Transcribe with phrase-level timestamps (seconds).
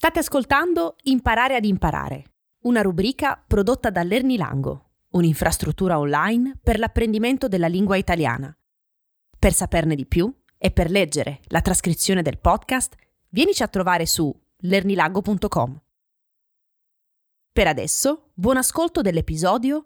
[0.00, 2.24] State ascoltando Imparare ad imparare,
[2.60, 8.50] una rubrica prodotta da Lernilango, un'infrastruttura online per l'apprendimento della lingua italiana.
[9.38, 12.96] Per saperne di più e per leggere la trascrizione del podcast,
[13.28, 15.82] vienici a trovare su lernilango.com.
[17.52, 19.84] Per adesso, buon ascolto dell'episodio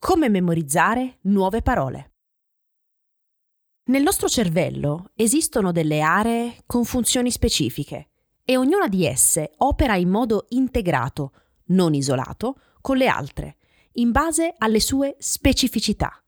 [0.00, 2.14] Come memorizzare nuove parole.
[3.84, 8.08] Nel nostro cervello esistono delle aree con funzioni specifiche
[8.44, 11.32] e ognuna di esse opera in modo integrato,
[11.66, 13.56] non isolato, con le altre,
[13.92, 16.22] in base alle sue specificità.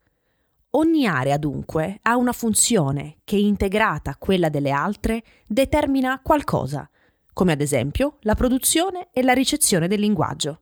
[0.71, 6.89] Ogni area dunque ha una funzione che integrata a quella delle altre determina qualcosa,
[7.33, 10.61] come ad esempio la produzione e la ricezione del linguaggio.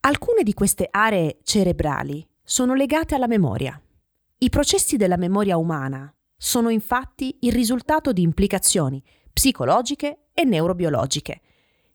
[0.00, 3.80] Alcune di queste aree cerebrali sono legate alla memoria.
[4.38, 9.02] I processi della memoria umana sono infatti il risultato di implicazioni
[9.32, 11.40] psicologiche e neurobiologiche,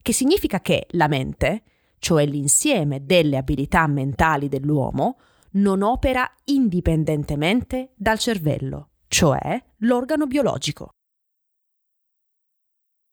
[0.01, 1.63] che significa che la mente,
[1.99, 5.17] cioè l'insieme delle abilità mentali dell'uomo,
[5.53, 10.89] non opera indipendentemente dal cervello, cioè l'organo biologico.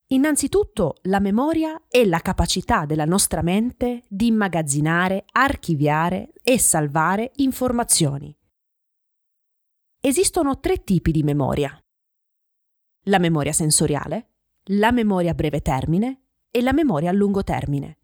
[0.08, 8.36] Innanzitutto la memoria è la capacità della nostra mente di immagazzinare, archiviare e salvare informazioni.
[9.98, 11.74] Esistono tre tipi di memoria.
[13.06, 14.31] La memoria sensoriale,
[14.66, 17.98] la memoria a breve termine e la memoria a lungo termine.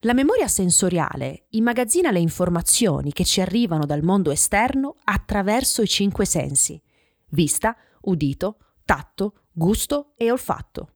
[0.00, 6.24] La memoria sensoriale immagazzina le informazioni che ci arrivano dal mondo esterno attraverso i cinque
[6.24, 6.80] sensi,
[7.28, 10.94] vista, udito, tatto, gusto e olfatto.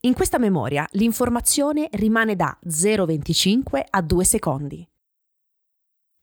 [0.00, 4.88] In questa memoria l'informazione rimane da 0,25 a 2 secondi.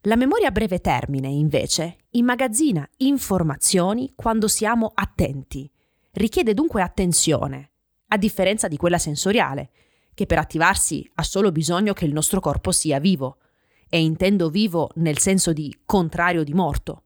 [0.06, 5.73] La memoria a breve termine, invece, immagazzina informazioni quando siamo attenti,
[6.14, 7.72] richiede dunque attenzione,
[8.08, 9.72] a differenza di quella sensoriale,
[10.14, 13.38] che per attivarsi ha solo bisogno che il nostro corpo sia vivo,
[13.90, 17.04] e intendo vivo nel senso di contrario di morto.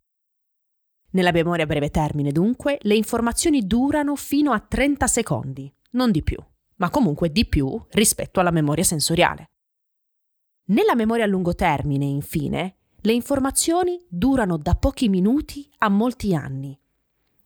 [1.12, 6.22] Nella memoria a breve termine, dunque, le informazioni durano fino a 30 secondi, non di
[6.22, 6.38] più,
[6.78, 9.52] ma comunque di più rispetto alla memoria sensoriale.
[10.68, 16.78] Nella memoria a lungo termine, infine, le informazioni durano da pochi minuti a molti anni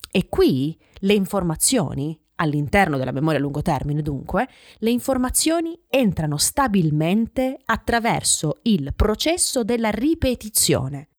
[0.10, 4.48] e qui le informazioni, all'interno della memoria a lungo termine dunque,
[4.80, 11.10] le informazioni entrano stabilmente attraverso il processo della ripetizione.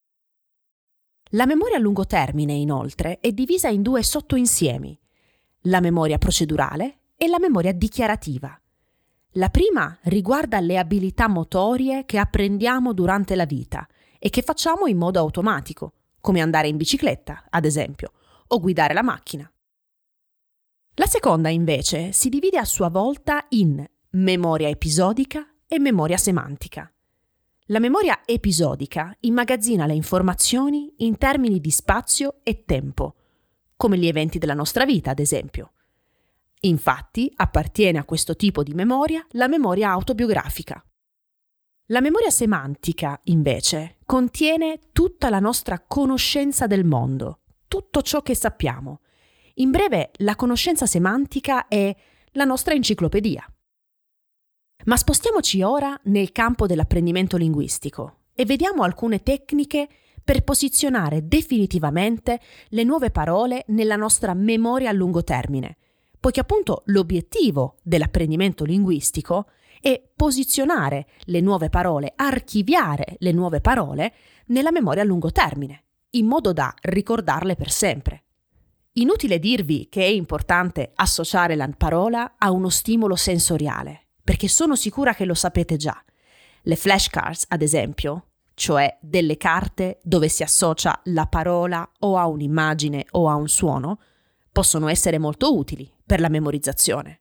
[1.34, 4.98] La memoria a lungo termine, inoltre, è divisa in due sottoinsiemi,
[5.66, 8.54] la memoria procedurale e la memoria dichiarativa.
[9.36, 13.88] La prima riguarda le abilità motorie che apprendiamo durante la vita
[14.18, 18.12] e che facciamo in modo automatico, come andare in bicicletta, ad esempio,
[18.52, 19.50] o guidare la macchina.
[20.96, 26.92] La seconda, invece, si divide a sua volta in memoria episodica e memoria semantica.
[27.66, 33.14] La memoria episodica immagazzina le informazioni in termini di spazio e tempo,
[33.76, 35.72] come gli eventi della nostra vita, ad esempio.
[36.60, 40.84] Infatti, appartiene a questo tipo di memoria la memoria autobiografica.
[41.86, 47.41] La memoria semantica, invece, contiene tutta la nostra conoscenza del mondo,
[47.72, 49.00] tutto ciò che sappiamo.
[49.54, 51.96] In breve, la conoscenza semantica è
[52.32, 53.50] la nostra enciclopedia.
[54.84, 59.88] Ma spostiamoci ora nel campo dell'apprendimento linguistico e vediamo alcune tecniche
[60.22, 65.78] per posizionare definitivamente le nuove parole nella nostra memoria a lungo termine,
[66.20, 69.46] poiché appunto l'obiettivo dell'apprendimento linguistico
[69.80, 74.12] è posizionare le nuove parole, archiviare le nuove parole
[74.48, 78.24] nella memoria a lungo termine in modo da ricordarle per sempre.
[78.94, 85.14] Inutile dirvi che è importante associare la parola a uno stimolo sensoriale, perché sono sicura
[85.14, 85.98] che lo sapete già.
[86.62, 93.06] Le flashcards, ad esempio, cioè delle carte dove si associa la parola o a un'immagine
[93.12, 93.98] o a un suono,
[94.52, 97.20] possono essere molto utili per la memorizzazione.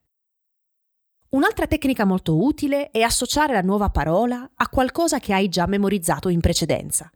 [1.30, 6.28] Un'altra tecnica molto utile è associare la nuova parola a qualcosa che hai già memorizzato
[6.28, 7.10] in precedenza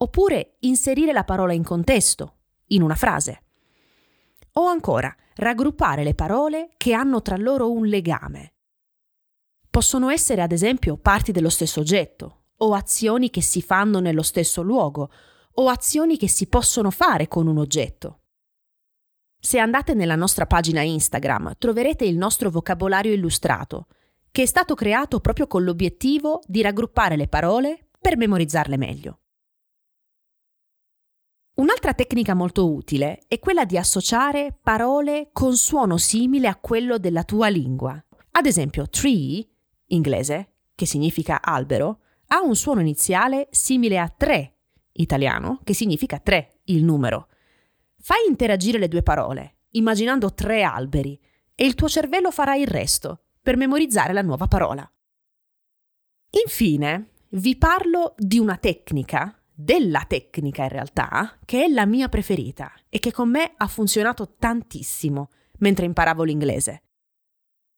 [0.00, 2.36] oppure inserire la parola in contesto,
[2.68, 3.42] in una frase.
[4.52, 8.54] O ancora, raggruppare le parole che hanno tra loro un legame.
[9.70, 14.62] Possono essere ad esempio parti dello stesso oggetto, o azioni che si fanno nello stesso
[14.62, 15.10] luogo,
[15.54, 18.20] o azioni che si possono fare con un oggetto.
[19.40, 23.86] Se andate nella nostra pagina Instagram troverete il nostro vocabolario illustrato,
[24.30, 29.20] che è stato creato proprio con l'obiettivo di raggruppare le parole per memorizzarle meglio.
[31.58, 37.24] Un'altra tecnica molto utile è quella di associare parole con suono simile a quello della
[37.24, 38.00] tua lingua.
[38.30, 39.44] Ad esempio, tree,
[39.86, 44.58] inglese, che significa albero, ha un suono iniziale simile a tre,
[44.92, 47.26] italiano, che significa tre, il numero.
[47.98, 51.20] Fai interagire le due parole, immaginando tre alberi,
[51.56, 54.88] e il tuo cervello farà il resto per memorizzare la nuova parola.
[56.44, 62.72] Infine, vi parlo di una tecnica della tecnica in realtà, che è la mia preferita
[62.88, 66.82] e che con me ha funzionato tantissimo mentre imparavo l'inglese.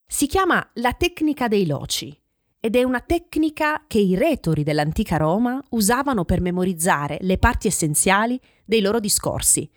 [0.07, 2.15] Si chiama la tecnica dei loci
[2.61, 8.39] ed è una tecnica che i retori dell'antica Roma usavano per memorizzare le parti essenziali
[8.67, 9.71] dei loro discorsi.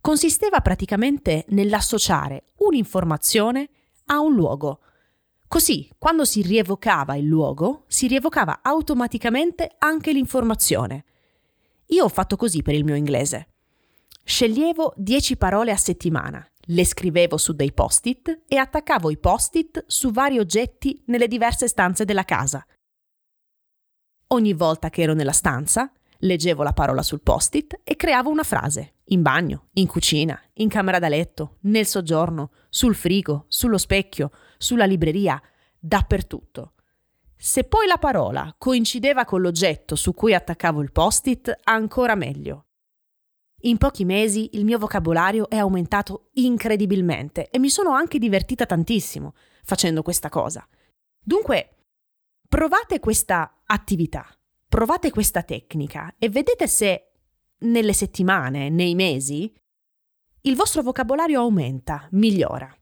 [0.00, 3.68] Consisteva praticamente nell'associare un'informazione
[4.06, 4.82] a un luogo.
[5.48, 11.04] Così, quando si rievocava il luogo, si rievocava automaticamente anche l'informazione.
[11.86, 13.48] Io ho fatto così per il mio inglese.
[14.22, 20.10] Sceglievo 10 parole a settimana, le scrivevo su dei post-it e attaccavo i post-it su
[20.10, 22.62] vari oggetti nelle diverse stanze della casa.
[24.26, 28.94] Ogni volta che ero nella stanza, leggevo la parola sul post-it e creavo una frase,
[29.06, 34.84] in bagno, in cucina, in camera da letto, nel soggiorno, sul frigo, sullo specchio, sulla
[34.84, 35.40] libreria,
[35.78, 36.74] dappertutto.
[37.36, 42.64] Se poi la parola coincideva con l'oggetto su cui attaccavo il post-it, ancora meglio.
[43.62, 49.34] In pochi mesi il mio vocabolario è aumentato incredibilmente e mi sono anche divertita tantissimo
[49.64, 50.66] facendo questa cosa.
[51.20, 51.76] Dunque,
[52.48, 54.26] provate questa attività,
[54.68, 57.12] provate questa tecnica e vedete se
[57.60, 59.52] nelle settimane, nei mesi,
[60.42, 62.72] il vostro vocabolario aumenta, migliora.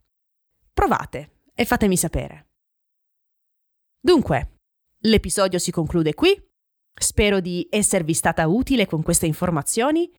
[0.73, 2.49] Provate e fatemi sapere.
[3.99, 4.59] Dunque,
[5.05, 6.41] l'episodio si conclude qui.
[6.99, 10.11] Spero di esservi stata utile con queste informazioni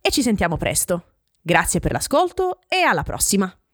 [0.00, 1.16] e ci sentiamo presto.
[1.40, 3.67] Grazie per l'ascolto e alla prossima!